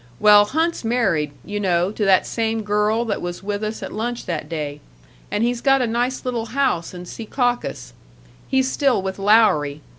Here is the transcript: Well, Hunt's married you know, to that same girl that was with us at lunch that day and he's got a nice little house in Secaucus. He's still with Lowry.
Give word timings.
Well, 0.19 0.45
Hunt's 0.45 0.83
married 0.83 1.31
you 1.45 1.59
know, 1.59 1.91
to 1.91 2.03
that 2.05 2.25
same 2.25 2.63
girl 2.63 3.05
that 3.05 3.21
was 3.21 3.43
with 3.43 3.63
us 3.63 3.83
at 3.83 3.93
lunch 3.93 4.25
that 4.25 4.49
day 4.49 4.81
and 5.29 5.43
he's 5.43 5.61
got 5.61 5.79
a 5.79 5.85
nice 5.85 6.25
little 6.25 6.47
house 6.47 6.95
in 6.95 7.05
Secaucus. 7.05 7.93
He's 8.47 8.67
still 8.67 9.03
with 9.03 9.19
Lowry. 9.19 9.81